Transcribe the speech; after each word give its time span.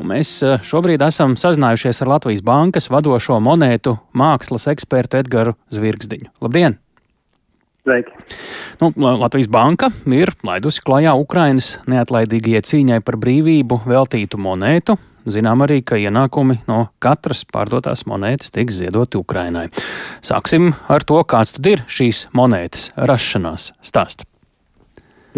Un 0.00 0.08
mēs 0.08 0.30
eh, 0.46 0.56
šobrīd 0.64 1.02
esam 1.04 1.36
sazinājušies 1.40 2.02
ar 2.04 2.14
Latvijas 2.14 2.40
Bankas 2.46 2.88
vadošo 2.92 3.36
monētu 3.44 3.98
mākslas 4.16 4.68
ekspertu 4.72 5.20
Edgars 5.20 5.58
Zvirgzdiņu. 5.74 6.32
Labdien! 6.44 6.78
Sveiki. 7.82 8.12
Nu, 8.80 8.92
Latvijas 8.96 9.48
Banka 9.50 9.88
ir 10.06 10.30
laidusi 10.46 10.84
klajā 10.86 11.16
Ukrainas 11.18 11.74
neatlaidīgajai 11.90 12.62
cīņai 12.68 13.00
par 13.02 13.18
brīvību 13.18 13.80
veltītu 13.90 14.38
monētu. 14.38 14.96
Zinām 15.26 15.62
arī, 15.66 15.80
ka 15.86 15.98
ienākumi 15.98 16.60
no 16.70 16.84
katras 17.02 17.44
pārdotās 17.46 18.06
monētas 18.10 18.54
tiks 18.54 18.78
ziedoti 18.78 19.18
Ukrainai. 19.18 19.68
Sāksim 20.22 20.72
ar 20.90 21.02
to, 21.06 21.20
kāds 21.26 21.56
tad 21.58 21.68
ir 21.72 21.84
šīs 21.90 22.28
monētas 22.34 22.90
rašanās 22.96 23.72
stāsts. 23.82 24.26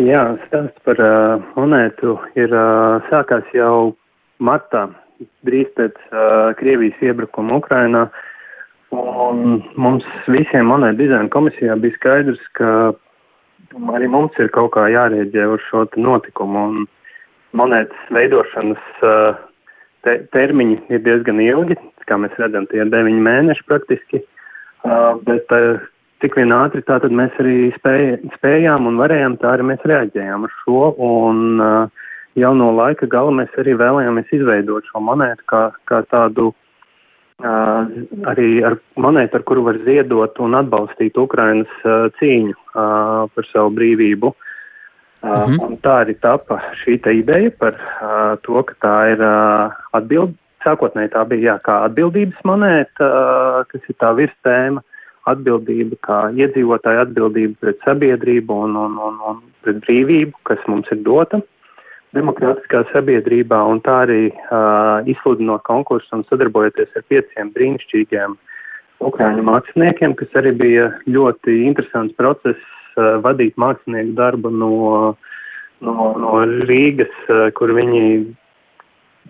Jā, 0.01 0.25
stāsts 0.47 0.85
par 0.85 1.01
uh, 1.01 1.45
monētu 1.57 2.17
ir 2.37 2.53
uh, 2.53 3.05
sākās 3.09 3.49
jau 3.57 3.95
martā, 4.45 4.87
drīz 5.47 5.71
pēc 5.79 5.97
uh, 6.11 6.53
Krievijas 6.59 7.01
iebrukuma 7.05 7.61
Ukrainā. 7.61 8.09
Un 8.95 9.63
mums 9.81 10.07
visiem 10.31 10.69
monētu 10.71 11.03
dizaina 11.03 11.33
komisijā 11.33 11.75
bija 11.83 11.97
skaidrs, 11.97 12.43
ka 12.59 12.69
arī 13.97 14.11
mums 14.11 14.37
ir 14.39 14.53
kaut 14.55 14.75
kā 14.77 14.87
jārēģē 14.93 15.49
uz 15.51 15.65
šo 15.71 15.87
notikumu. 15.99 16.69
Un 16.69 16.87
monētas 17.59 18.13
veidošanas 18.15 18.85
uh, 19.07 19.41
te, 20.07 20.19
termiņi 20.35 20.79
ir 20.93 21.03
diezgan 21.07 21.41
ilgi, 21.43 21.79
kā 22.09 22.19
mēs 22.21 22.37
redzam, 22.41 22.69
tie 22.71 22.83
ir 22.83 22.93
deviņi 22.93 23.27
mēneši 23.27 23.67
praktiski. 23.71 24.23
Uh, 24.85 25.17
bet 25.27 25.51
uh, 25.55 25.83
cik 26.23 26.37
vien 26.39 26.53
ātri 26.55 26.85
tātad 26.87 27.15
mēs 27.15 27.35
arī 27.43 27.71
spēj, 27.79 28.09
spējām 28.39 28.89
un 28.91 29.01
varējām, 29.01 29.39
tā 29.41 29.55
arī 29.55 29.71
mēs 29.73 29.87
reaģējām 29.89 30.47
uz 30.47 30.59
šo. 30.63 30.91
Un, 31.09 31.45
uh, 31.63 32.04
jau 32.39 32.53
no 32.57 32.71
laika 32.75 33.07
gala 33.11 33.33
mēs 33.35 33.55
arī 33.61 33.77
vēlējāmies 33.79 34.33
izveidot 34.35 34.87
šo 34.91 35.03
monētu 35.05 35.47
kā, 35.51 35.63
kā 35.89 36.03
tādu 36.11 36.51
uh, 36.51 37.91
arī 38.31 38.49
ar 38.67 38.79
monētu, 39.01 39.39
ar 39.39 39.47
kuru 39.49 39.67
var 39.69 39.81
ziedot 39.87 40.41
un 40.43 40.59
atbalstīt 40.59 41.19
Ukrainas 41.21 41.71
uh, 41.85 42.09
cīņu 42.21 42.55
uh, 42.55 43.27
par 43.35 43.51
savu 43.53 43.75
brīvību. 43.79 44.33
Uh, 45.25 45.31
mm 45.31 45.57
-hmm. 45.57 45.77
Tā 45.83 46.01
arī 46.05 46.15
tapa 46.21 46.61
šī 46.85 46.99
ideja 47.21 47.51
par 47.59 47.75
uh, 47.75 48.37
to, 48.43 48.63
ka 48.63 48.75
tā 48.81 48.97
ir 49.13 49.21
uh, 49.21 49.73
atbild. 49.93 50.35
Sākotnēji 50.65 51.13
tā 51.13 51.25
bija 51.29 51.53
jā, 51.53 51.59
kā 51.61 51.85
atbildības 51.85 52.45
monēta, 52.45 53.05
uh, 53.05 53.65
kas 53.69 53.81
ir 53.89 53.97
tā 54.01 54.15
virstēma, 54.17 54.81
atbildība 55.25 55.97
kā 56.01 56.19
iedzīvotāja 56.33 57.05
atbildība 57.05 57.55
pret 57.61 57.79
sabiedrību 57.85 58.53
un, 58.65 58.77
un, 58.77 58.97
un, 58.99 59.15
un 59.29 59.43
pret 59.63 59.77
brīvību, 59.85 60.33
kas 60.43 60.59
mums 60.69 60.89
ir 60.93 61.01
dota 61.05 61.41
demokrātiskā 62.15 62.85
sabiedrībā, 62.93 63.59
un 63.71 63.81
tā 63.85 64.01
arī 64.07 64.23
uh, 64.31 65.05
izsludinot 65.11 65.65
konkursu 65.67 66.17
un 66.17 66.25
sadarbojoties 66.29 66.95
ar 66.97 67.05
pieciem 67.11 67.51
brīnišķīgiem 67.57 68.37
ukrāņu 69.05 69.45
māksliniekiem, 69.49 70.15
kas 70.19 70.39
arī 70.41 70.55
bija 70.59 70.89
ļoti 71.11 71.59
interesants 71.67 72.17
process 72.21 72.61
uh, 72.97 73.19
vadīt 73.25 73.59
mākslinieku 73.61 74.17
darbu 74.19 74.53
no, 74.55 74.73
no, 75.85 76.09
no 76.23 76.33
Rīgas, 76.69 77.15
uh, 77.29 77.49
kur 77.59 77.75
viņi 77.77 78.05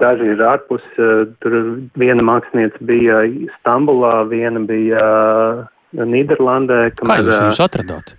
daži 0.00 0.32
ir 0.34 0.42
ārpus, 0.44 0.84
uh, 0.98 1.26
tur 1.44 1.60
viena 2.00 2.24
mākslinieca 2.26 2.88
bija 2.88 3.24
Stambulā, 3.58 4.16
viena 4.30 4.62
bija 4.68 5.04
uh, 5.04 5.64
Nīderlandē. 5.94 6.88
Kamēr, 6.98 7.22
Kā 7.22 7.28
jūs 7.28 7.44
viņus 7.46 7.62
atradāt? 7.68 8.16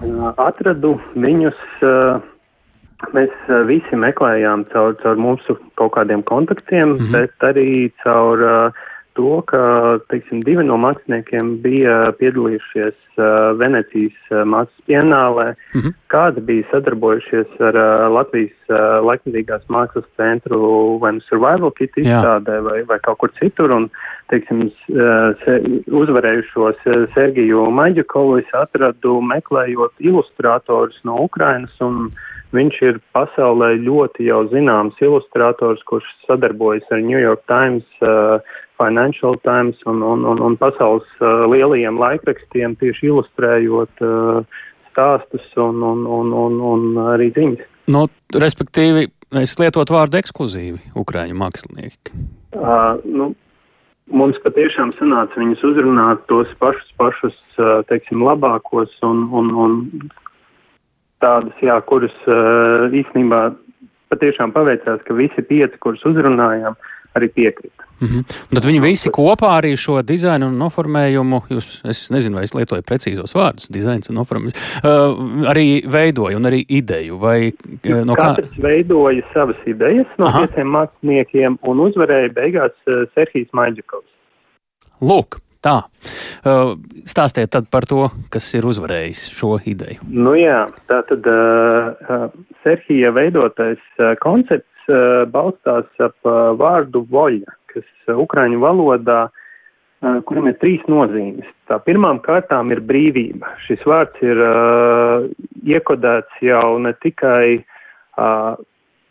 Uh, 0.00 0.30
atradu 0.40 0.96
viņus. 1.14 1.58
Uh, 1.82 2.28
Mēs 3.10 3.32
uh, 3.48 3.64
visi 3.66 3.98
meklējām 3.98 4.64
caur, 4.72 4.94
caur 5.02 5.18
mūsu 5.20 5.58
kaut 5.80 5.92
kādiem 5.96 6.22
kontaktiem, 6.22 6.94
mm 6.94 6.98
-hmm. 6.98 7.12
bet 7.12 7.48
arī 7.50 7.90
caur 8.04 8.42
uh, 8.46 8.82
to, 9.18 9.42
ka, 9.46 9.62
teiksim, 10.10 10.40
divi 10.46 10.64
no 10.66 10.78
māksliniekiem 10.80 11.56
bija 11.64 11.96
piedalījušies 12.20 12.96
uh, 13.18 13.52
Venecijas 13.60 14.16
uh, 14.30 14.42
mākslas 14.48 14.86
pienālē, 14.88 15.46
mm 15.74 15.80
-hmm. 15.80 15.94
kādi 16.14 16.44
bija 16.48 16.68
sadarbojušies 16.70 17.60
ar 17.68 17.76
uh, 17.76 18.08
Latvijas 18.16 18.56
uh, 18.68 19.04
laikmatīgās 19.08 19.68
mākslas 19.68 20.08
centru 20.16 20.98
vai 21.02 21.12
nu 21.12 21.20
Survival 21.28 21.70
Kit 21.70 21.96
izstādē 21.96 22.60
vai, 22.68 22.82
vai 22.88 22.98
kaut 22.98 23.18
kur 23.18 23.30
citur, 23.40 23.70
un, 23.70 23.90
teiksim, 24.28 24.66
uh, 24.66 25.36
se, 25.44 25.60
uzvarējušos 26.02 26.76
uh, 26.86 27.08
Sergiju 27.14 27.70
Maģakovu 27.70 28.38
es 28.38 28.54
atradu 28.54 29.20
meklējot 29.20 29.92
ilustratorus 29.98 31.00
no 31.04 31.16
Ukrainas 31.28 31.80
un 31.80 32.10
Viņš 32.52 32.78
ir 32.84 32.98
pasaulē 33.16 33.70
ļoti 33.80 34.26
jau 34.28 34.42
zināms 34.52 34.98
ilustrators, 35.00 35.80
kurš 35.88 36.08
sadarbojas 36.26 36.84
ar 36.92 37.00
New 37.00 37.20
York 37.20 37.46
Times, 37.48 37.86
uh, 38.04 38.44
Financial 38.80 39.36
Times 39.44 39.78
un, 39.86 40.02
un, 40.02 40.24
un, 40.24 40.40
un 40.42 40.56
pasaules 40.60 41.08
uh, 41.20 41.44
lielajiem 41.50 41.98
laikrakstiem 42.00 42.76
tieši 42.80 43.10
ilustrējot 43.10 44.04
uh, 44.04 44.62
stāstus 44.92 45.44
un, 45.60 45.82
un, 45.82 46.06
un, 46.06 46.32
un, 46.44 46.58
un 46.72 47.04
arī 47.14 47.30
ziņas. 47.36 47.68
Nu, 47.92 48.06
respektīvi, 48.38 49.08
es 49.42 49.54
lietot 49.60 49.90
vārdu 49.90 50.20
ekskluzīvi 50.20 50.94
Ukrāņu 50.98 51.38
mākslinieki. 51.40 52.16
Uh, 52.56 53.00
nu, 53.04 53.32
mums 54.12 54.38
patiešām 54.44 54.94
sanāca 54.98 55.40
viņus 55.40 55.64
uzrunāt 55.72 56.26
tos 56.30 56.50
pašus, 56.62 56.92
pašus 57.00 57.38
uh, 57.58 57.80
teiksim, 57.90 58.24
labākos 58.24 58.92
un, 59.06 59.26
un, 59.32 59.52
un 59.64 59.78
tādas, 61.22 61.54
jā, 61.62 61.76
kuras 61.86 62.14
īstenībā 62.26 63.44
patiešām 64.12 64.52
paveicās, 64.52 65.00
ka 65.06 65.16
visi 65.16 65.44
pieci, 65.46 65.78
kurus 65.82 66.02
uzrunājām, 66.08 66.76
arī 67.16 67.28
piekrita. 67.36 67.86
Mm 68.02 68.08
-hmm. 68.08 68.54
Tad 68.54 68.64
viņi 68.66 68.80
visi 68.82 69.10
kopā 69.10 69.52
arī 69.60 69.76
šo 69.78 70.02
dizainu 70.02 70.48
un 70.50 70.58
noformējumu, 70.58 71.42
jūs, 71.54 71.68
es 71.88 72.10
nezinu, 72.10 72.34
vai 72.36 72.44
es 72.44 72.54
lietoju 72.54 72.82
precīzos 72.82 73.34
vārdus, 73.34 73.70
dizains 73.70 74.10
un 74.10 74.16
noformējums, 74.18 74.56
uh, 74.82 75.46
arī 75.52 75.66
veidoja 75.86 76.36
un 76.36 76.50
arī 76.50 76.64
ideju, 76.68 77.18
vai 77.18 77.52
uh, 77.52 78.02
no 78.04 78.14
kā? 78.18 78.34
Katrs 78.34 78.58
veidoja 78.58 79.22
savas 79.34 79.56
idejas 79.66 80.10
no 80.18 80.26
Aha. 80.26 80.42
pieciem 80.42 80.66
māksliniekiem 80.66 81.58
un 81.62 81.86
uzvarēja 81.86 82.34
beigās 82.34 82.74
uh, 82.86 83.06
Serhijas 83.14 83.54
Maģikovs. 83.54 84.10
Lūk, 85.00 85.38
Tā. 85.62 85.76
Uh, 86.42 86.72
stāstiet 87.06 87.52
tad 87.54 87.68
par 87.70 87.84
to, 87.86 88.08
kas 88.34 88.48
ir 88.58 88.66
uzvarējis 88.66 89.28
šo 89.30 89.60
ideju. 89.62 90.02
Nu 90.10 90.34
jā, 90.34 90.64
tā 90.90 91.04
tad 91.06 91.28
uh, 91.30 91.92
uh, 92.02 92.24
Serhija 92.64 93.12
veidotais 93.14 93.78
uh, 94.00 94.16
koncepts 94.18 94.66
balstās 95.32 95.88
ap 96.02 96.16
uh, 96.26 96.52
vārdu 96.58 97.04
voļa, 97.10 97.54
kas 97.72 97.86
uh, 98.08 98.18
ukraiņu 98.22 98.60
valodā, 98.62 99.22
kuram 100.26 100.48
ir 100.50 100.56
trīs 100.58 100.82
nozīmes. 100.90 101.46
Tā 101.70 101.76
pirmām 101.86 102.18
kārtām 102.24 102.72
ir 102.74 102.80
brīvība. 102.82 103.52
Šis 103.68 103.84
vārds 103.86 104.18
ir 104.26 104.40
iekodēts 105.62 106.40
jau 106.42 106.74
ne 106.82 106.90
tikai 107.04 107.60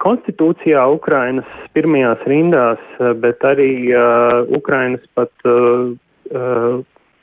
konstitūcijā 0.03 0.83
Ukrainas 0.91 1.47
pirmajās 1.71 2.27
rindās, 2.27 2.83
bet 3.23 3.39
arī 3.47 3.71
Ukrainas 4.51 5.07
pat 5.15 5.31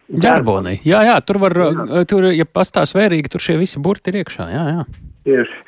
Ģerbonī. 0.09 0.79
Jā, 0.89 1.05
jā, 1.05 1.21
tur 1.21 1.43
var, 1.45 1.53
jā. 1.53 2.05
Tur, 2.09 2.31
ja 2.33 2.49
pastāv 2.49 2.89
svērīgi, 2.89 3.29
tur 3.35 3.45
šie 3.45 3.61
visi 3.61 3.85
burti 3.85 4.15
ir 4.15 4.23
iekšā. 4.23 4.49
Jā, 4.49 4.65
jā. 4.73 4.85
Tieši. 5.29 5.65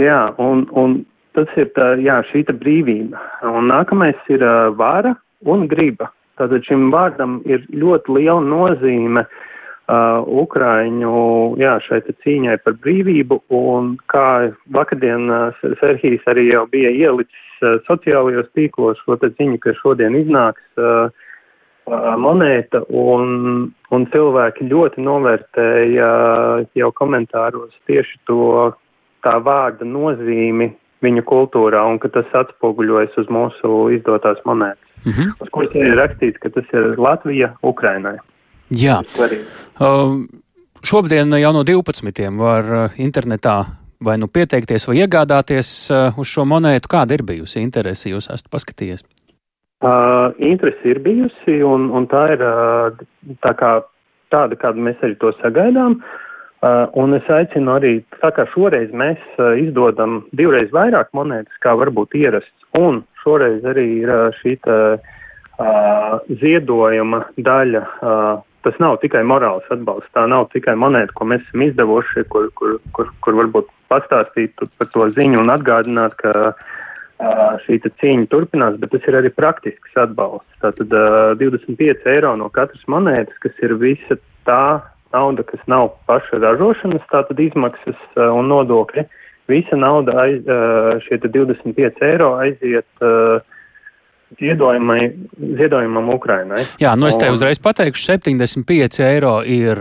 Jā, 0.00 0.20
un, 0.40 0.64
un 0.72 1.02
tas 1.36 1.52
ir 1.56 1.70
tā, 1.76 1.94
jā, 2.02 2.20
šī 2.30 2.44
brīvība. 2.50 3.20
Un 3.48 3.70
nākamais 3.70 4.18
ir 4.32 4.44
uh, 4.44 4.72
vara 4.76 5.14
un 5.46 5.66
griba. 5.70 6.10
Tātad 6.40 6.64
šim 6.66 6.90
vārdam 6.92 7.40
ir 7.48 7.64
ļoti 7.76 8.16
liela 8.16 8.40
nozīme 8.40 9.24
uh, 9.26 10.22
Ukraiņu, 10.42 11.16
jā, 11.60 11.76
šai 11.86 12.00
cīņai 12.08 12.56
par 12.64 12.78
brīvību, 12.84 13.42
un 13.52 13.96
kā 14.12 14.52
vakardien 14.72 15.28
uh, 15.30 15.64
Serhijas 15.80 16.24
arī 16.32 16.48
jau 16.50 16.64
bija 16.72 16.90
ielicis 16.90 17.64
uh, 17.64 17.78
sociālajos 17.88 18.48
tīklos 18.56 19.00
šo 19.04 19.18
ziņu, 19.22 19.58
ka 19.60 19.76
šodien 19.82 20.16
iznāks 20.18 20.80
uh, 20.80 21.12
monēta, 22.22 22.84
un, 22.88 23.72
un 23.90 24.04
cilvēki 24.12 24.68
ļoti 24.70 25.02
novērtēja 25.02 26.10
jau 26.78 26.90
komentāros 26.94 27.74
tieši 27.90 28.20
to 28.26 28.70
tā 29.22 29.38
vārda 29.42 29.84
nozīmi 29.86 30.70
viņu 31.02 31.24
kultūrā, 31.28 31.82
un 31.88 31.98
ka 32.02 32.10
tas 32.12 32.28
atspoguļojas 32.42 33.18
uz 33.22 33.30
mūsu 33.32 33.82
izdotās 33.96 34.40
monētas, 34.48 34.88
mm 35.04 35.12
-hmm. 35.12 35.34
uz 35.40 35.50
kuras 35.54 35.74
ir 35.74 35.96
rakstīts, 35.98 36.40
ka 36.42 36.50
tas 36.50 36.64
ir 36.72 36.94
Latvija 36.98 37.54
Ukrainai. 37.62 38.16
Jā. 38.70 39.02
Uh, 39.02 40.24
šobrīd 40.82 41.38
jau 41.38 41.52
no 41.52 41.62
12. 41.62 42.38
var 42.38 42.90
internetā 42.96 43.64
vai 44.04 44.18
nu 44.18 44.26
pieteikties 44.26 44.88
vai 44.88 44.96
iegādāties 45.02 45.90
uh, 45.90 46.18
uz 46.18 46.26
šo 46.26 46.44
monētu. 46.44 46.88
Kāda 46.88 47.14
ir 47.14 47.22
bijusi 47.22 47.60
interese, 47.60 48.08
jūs 48.08 48.30
esat 48.30 48.50
paskatījies? 48.50 49.04
Uh, 49.82 50.32
interesi 50.38 50.88
ir 50.88 50.98
bijusi, 51.02 51.62
un, 51.62 51.90
un 51.90 52.06
tā 52.06 52.32
ir 52.32 52.42
uh, 52.42 52.94
tā 53.42 53.54
kā, 53.58 53.82
tāda, 54.30 54.56
kādu 54.56 54.78
mēs 54.78 54.96
arī 55.02 55.18
to 55.18 55.32
sagaidām. 55.42 55.92
Uh, 55.92 56.31
un 56.94 57.14
es 57.18 57.26
aicinu 57.26 57.72
arī, 57.74 57.96
tā 58.22 58.30
kā 58.36 58.46
šoreiz 58.52 58.92
mēs 58.94 59.18
uh, 59.38 59.56
izdodam 59.58 60.22
divreiz 60.36 60.70
vairāk 60.74 61.10
monētas, 61.16 61.56
kā 61.64 61.74
varbūt 61.78 62.14
ierasts, 62.20 62.62
Un 62.78 63.02
šoreiz 63.20 63.64
arī 63.68 63.84
ir 64.00 64.10
šī 64.40 64.56
tā, 64.64 64.76
uh, 64.96 66.14
ziedojuma 66.40 67.20
daļa. 67.36 67.82
Uh, 68.00 68.30
tas 68.64 68.78
nav 68.80 68.96
tikai 69.02 69.24
morāls 69.26 69.66
atbalsts, 69.74 70.12
tā 70.16 70.24
nav 70.30 70.48
tikai 70.54 70.74
monēta, 70.78 71.12
ko 71.18 71.26
mēs 71.28 71.42
esam 71.48 71.66
izdevuši, 71.66 72.24
kur, 72.32 72.48
kur, 72.56 72.78
kur, 72.96 73.10
kur 73.20 73.38
varbūt 73.42 73.68
pastāstīt 73.92 74.54
par 74.78 74.88
to 74.94 75.08
ziņu 75.18 75.42
un 75.42 75.52
atgādināt, 75.52 76.16
ka 76.22 76.32
uh, 76.54 77.58
šī 77.66 77.82
cīņa 77.84 78.30
turpinās, 78.32 78.78
bet 78.80 78.94
tas 78.94 79.04
ir 79.10 79.20
arī 79.20 79.34
praktisks 79.34 79.98
atbalsts. 80.06 80.48
Tātad 80.64 80.96
uh, 80.96 81.34
25 81.42 82.08
eiro 82.14 82.32
no 82.40 82.48
katras 82.54 82.88
monētas, 82.88 83.36
kas 83.44 83.60
ir 83.66 83.76
visa 83.82 84.16
tā 84.48 84.64
nauda, 85.12 85.44
kas 85.48 85.62
nav 85.70 85.92
paša 86.10 86.40
ražošanas, 86.42 87.04
tātad 87.12 87.40
izmaksas 87.40 87.98
uh, 88.16 88.30
un 88.34 88.50
nodokļi. 88.52 89.06
Visa 89.50 89.76
nauda, 89.76 90.14
aiz, 90.24 90.44
uh, 90.46 91.02
šie 91.06 91.18
25 91.24 92.04
eiro 92.06 92.34
aiziet 92.40 93.04
uh, 93.04 93.42
ziedojumam 94.38 96.08
Ukrainai. 96.14 96.62
Jā, 96.80 96.94
nu 96.98 97.08
es 97.08 97.18
te 97.20 97.28
uzreiz 97.32 97.60
pateikšu, 97.62 98.04
75 98.12 99.02
eiro 99.04 99.34
ir 99.44 99.78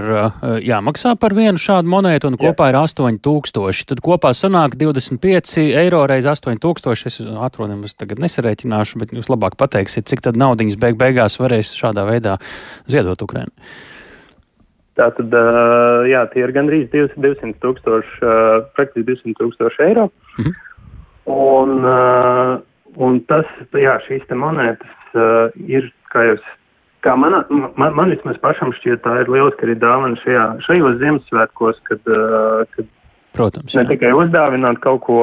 jāmaksā 0.65 1.13
par 1.21 1.35
vienu 1.37 1.61
šādu 1.61 1.91
monētu, 1.91 2.31
un 2.31 2.39
kopā 2.41 2.69
jā. 2.69 2.73
ir 2.73 2.79
8000. 2.81 3.85
Tad 3.91 4.03
kopā 4.03 4.33
sanāk 4.37 4.75
25 4.79 5.67
eiro 5.83 6.03
reiz 6.09 6.27
8000. 6.29 7.07
Es 7.11 7.19
atrodu, 7.21 7.79
es 7.87 7.97
tagad 7.97 8.21
nesarēķināšu, 8.23 9.01
bet 9.01 9.15
jūs 9.15 9.31
labāk 9.31 9.57
pateiksiet, 9.59 10.09
cik 10.11 10.23
tad 10.27 10.39
naudiņas 10.39 10.79
beig 10.81 10.99
beigās 10.99 11.39
varēs 11.41 11.75
šādā 11.79 12.05
veidā 12.09 12.37
ziedot 12.91 13.21
Ukrainai. 13.23 13.71
Tātad, 14.99 15.31
jā, 16.11 16.25
tie 16.33 16.41
ir 16.43 16.51
gandrīz 16.51 16.89
200 16.91 17.53
tūkstoši, 17.63 18.33
praktiski 18.75 19.07
200 19.07 19.37
tūkstoši 19.39 19.85
eiro. 19.87 20.09
Mhm. 20.41 20.57
Un, 21.31 21.87
Un 22.99 23.21
tas, 23.29 23.47
jā, 23.77 23.93
šīs 24.07 24.25
te 24.27 24.35
monētas 24.35 25.13
ir, 25.69 25.87
kā 26.11 26.25
jūs, 26.27 26.41
kā 27.05 27.13
man, 27.19 27.37
man, 27.79 27.93
man 27.95 28.11
vismaz 28.11 28.39
pašam 28.43 28.73
šķiet, 28.75 29.03
tā 29.05 29.21
ir 29.21 29.31
lieliski 29.31 29.67
arī 29.67 29.77
dāvana 29.79 30.19
šajā, 30.23 30.47
šajos 30.65 30.97
Ziemassvētkos, 30.99 31.79
kad, 31.87 32.11
kad 32.75 32.89
Protams, 33.37 33.75
ne 33.77 33.85
jā. 33.85 33.91
tikai 33.93 34.11
uzdāvināt 34.17 34.81
kaut 34.83 35.05
ko 35.07 35.21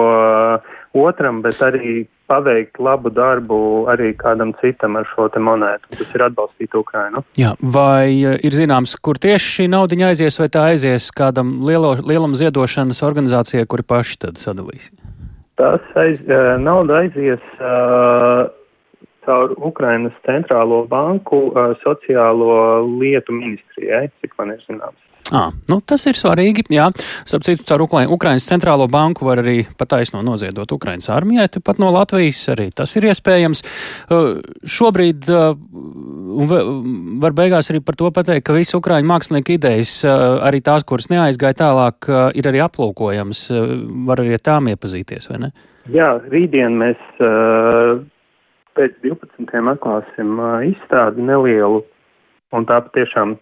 otram, 0.97 1.43
bet 1.45 1.61
arī 1.65 2.07
paveikt 2.29 2.79
labu 2.83 3.11
darbu 3.15 3.59
arī 3.93 4.13
kādam 4.19 4.53
citam 4.61 4.99
ar 5.01 5.09
šo 5.15 5.29
te 5.33 5.41
monētu. 5.43 5.91
Tas 5.97 6.15
ir 6.15 6.25
atbalstīt 6.29 6.77
Ukrainu. 6.79 7.25
Jā, 7.41 7.55
vai 7.61 8.13
uh, 8.23 8.37
ir 8.45 8.57
zināms, 8.57 8.97
kur 9.03 9.21
tieši 9.21 9.55
šī 9.57 9.69
naudiņa 9.73 10.13
aizies, 10.13 10.39
vai 10.43 10.51
tā 10.53 10.69
aizies 10.75 11.09
kādam 11.17 11.59
lielo, 11.69 11.97
lielam 12.05 12.37
ziedošanas 12.39 13.03
organizācijai, 13.09 13.67
kuri 13.69 13.87
paši 13.89 14.21
tad 14.27 14.41
sadalīs? 14.43 14.93
Tas 15.59 15.83
aiz, 15.99 16.23
uh, 16.29 16.55
nauda 16.63 17.03
aizies 17.03 17.43
uh, 17.59 18.47
caur 19.27 19.53
Ukrainas 19.59 20.15
centrālo 20.29 20.85
banku 20.89 21.49
uh, 21.51 21.75
sociālo 21.83 22.87
lietu 23.01 23.35
ministrijai, 23.37 24.07
cik 24.23 24.37
man 24.39 24.55
ir 24.55 24.65
zināms. 24.69 25.01
À, 25.29 25.51
nu, 25.69 25.77
tas 25.85 26.07
ir 26.09 26.17
svarīgi. 26.17 26.63
Jā, 26.73 26.87
starp 27.29 27.45
citu, 27.45 27.65
caur 27.69 27.83
Ukraiņas 27.85 28.47
centrālo 28.49 28.87
banku 28.89 29.27
var 29.29 29.43
arī 29.43 29.59
pataisno 29.77 30.23
noziedot 30.25 30.71
Ukraiņas 30.73 31.11
armijai, 31.13 31.51
tepat 31.53 31.83
no 31.83 31.91
Latvijas 31.93 32.41
arī 32.55 32.71
tas 32.73 32.97
ir 32.97 33.11
iespējams. 33.11 33.61
Uh, 34.09 34.39
šobrīd 34.65 35.29
uh, 35.29 35.53
var 37.21 37.37
beigās 37.37 37.69
arī 37.69 37.83
par 37.85 37.99
to 38.01 38.09
pateikt, 38.15 38.47
ka 38.49 38.57
visi 38.57 38.79
Ukraiņu 38.79 39.11
mākslinieku 39.11 39.59
idejas, 39.59 39.99
uh, 40.09 40.41
arī 40.49 40.63
tās, 40.65 40.87
kuras 40.89 41.11
neaizgāja 41.13 41.61
tālāk, 41.61 42.09
uh, 42.09 42.31
ir 42.33 42.49
arī 42.49 42.65
aplūkojams. 42.65 43.45
Uh, 43.53 43.77
var 44.09 44.25
arī 44.25 44.39
ar 44.39 44.45
tām 44.49 44.73
iepazīties, 44.73 45.29
vai 45.29 45.45
ne? 45.45 45.55
Jā, 45.93 46.15
rītdien 46.33 46.81
mēs 46.81 47.05
uh, 47.21 48.01
pēc 48.81 48.97
12. 49.05 49.45
atklāsim 49.77 50.37
uh, 50.41 50.59
izstādi 50.73 51.29
nelielu, 51.29 51.85
un 52.57 52.69
tā 52.69 52.81
patiešām 52.89 53.37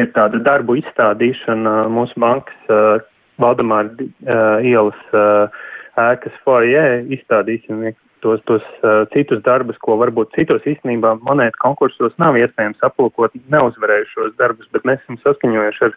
ir 0.00 0.10
tāda 0.16 0.40
darbu 0.44 0.78
izstādīšana 0.80 1.86
mūsu 1.92 2.20
bankas 2.20 2.72
uh, 2.72 2.98
Valdemāra 3.42 3.92
uh, 3.92 4.64
ielas 4.64 4.98
uh, 5.12 5.52
ēkas 6.00 6.36
foajē. 6.44 6.84
Izstādīsim 7.16 7.84
tos, 8.24 8.40
tos 8.48 8.64
uh, 8.82 9.04
citus 9.12 9.42
darbus, 9.46 9.78
ko 9.84 9.98
varbūt 10.00 10.34
citos 10.36 10.64
īstenībā 10.68 11.16
monētu 11.24 11.60
konkursos 11.62 12.16
nav 12.22 12.38
iespējams 12.40 12.84
aplūkot 12.88 13.36
neuzvarējušos 13.52 14.36
darbus, 14.40 14.68
bet 14.72 14.86
mēs 14.88 15.02
esam 15.04 15.20
saskaņojuši 15.24 15.88
ar 15.88 15.96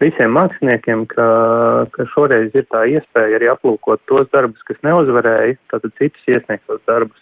visiem 0.00 0.34
māksliniekiem, 0.36 1.06
ka, 1.12 1.26
ka 1.94 2.06
šoreiz 2.14 2.54
ir 2.56 2.66
tā 2.72 2.86
iespēja 2.88 3.38
arī 3.38 3.50
aplūkot 3.52 4.02
tos 4.10 4.30
darbus, 4.34 4.62
kas 4.68 4.80
neuzvarēja, 4.86 5.58
tātad 5.72 5.94
citus 6.00 6.30
iesniegtos 6.30 6.80
darbus. 6.88 7.20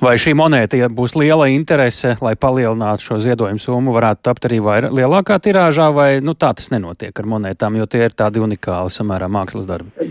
Vai 0.00 0.14
šī 0.16 0.32
monēta, 0.32 0.78
ja 0.80 0.86
būs 0.88 1.12
liela 1.20 1.50
interese, 1.52 2.14
lai 2.24 2.32
palielinātu 2.40 3.04
šo 3.04 3.18
ziedojumu 3.20 3.60
summu, 3.60 3.92
varētu 3.92 4.22
tapt 4.24 4.46
arī 4.48 4.60
vairāk, 4.64 4.94
lielākā 4.96 5.36
tirāžā, 5.44 5.90
vai 5.92 6.08
nu, 6.24 6.32
tā 6.32 6.54
tas 6.56 6.70
nenotiek 6.72 7.12
ar 7.20 7.28
monētām, 7.28 7.76
jo 7.76 7.84
tie 7.84 8.06
ir 8.06 8.16
tādi 8.16 8.40
unikāli 8.40 8.94
samērā 8.94 9.28
mākslas 9.28 9.68
darbi? 9.68 10.08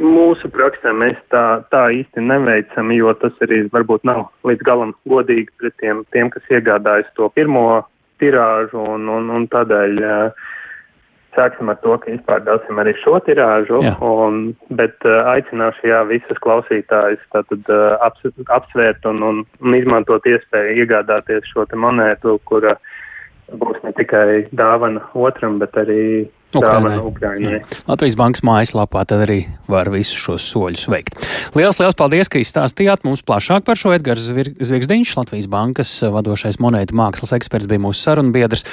Mūsu 0.00 0.48
praksē 0.48 0.94
mēs 0.96 1.18
tā, 1.28 1.60
tā 1.68 1.82
īsti 1.98 2.24
neveicam, 2.24 2.94
jo 2.96 3.12
tas 3.20 3.36
arī 3.44 3.66
varbūt 3.74 4.08
nav 4.08 4.30
līdz 4.48 4.64
galam 4.64 4.94
godīgi 5.12 5.52
pret 5.60 5.76
tiem, 5.82 6.00
tiem 6.16 6.32
kas 6.32 6.56
iegādājas 6.56 7.12
to 7.18 7.28
pirmo 7.36 7.82
tirāžu, 8.24 8.80
un, 8.94 9.04
un, 9.18 9.28
un 9.36 9.44
tādēļ 9.52 10.00
uh, 10.00 10.48
Sāksim 11.36 11.70
ar 11.70 11.78
to, 11.84 11.94
ka 12.02 12.10
izpārdāsim 12.10 12.80
arī 12.82 12.94
šo 12.98 13.20
tirāžu, 13.26 13.78
jā. 13.86 13.92
un, 14.02 14.40
bet 14.74 14.96
uh, 15.06 15.20
aicināšu 15.30 15.86
jā, 15.86 16.00
visus 16.08 16.40
klausītājus 16.42 17.22
tātad 17.34 17.70
uh, 17.70 17.94
aps, 18.02 18.26
apsvērt 18.50 19.06
un, 19.06 19.22
un, 19.28 19.44
un 19.62 19.78
izmantot 19.78 20.26
iespēju 20.26 20.82
iegādāties 20.82 21.46
šo 21.52 21.68
monētu, 21.78 22.40
kura 22.50 22.74
būs 23.62 23.78
ne 23.86 23.94
tikai 23.98 24.50
dāvana 24.50 25.06
otram, 25.14 25.58
bet 25.62 25.78
arī 25.78 26.02
Ukrainai. 26.54 26.98
Ukrainai. 26.98 27.58
Latvijas 27.86 28.16
bankas 28.18 28.42
mājaslapā 28.42 29.04
tad 29.06 29.22
arī 29.22 29.44
var 29.70 29.86
visus 29.94 30.18
šos 30.18 30.42
soļus 30.50 30.88
veikt. 30.90 31.14
Lielas, 31.54 31.78
liels 31.78 31.94
paldies, 31.98 32.30
ka 32.30 32.40
izstāstījāt 32.42 33.04
mums 33.06 33.22
plašāk 33.26 33.62
par 33.68 33.78
šo 33.78 33.92
Edgars 33.94 34.26
Zviegzdiņš, 34.26 35.12
Latvijas 35.20 35.46
bankas 35.50 35.92
vadošais 36.02 36.58
monētu 36.62 36.96
mākslas 36.98 37.36
eksperts 37.38 37.70
bija 37.70 37.84
mūsu 37.84 38.02
sarunbiedrs. 38.02 38.66